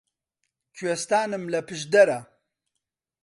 [0.75, 2.19] کوێستانم لە پشدەرە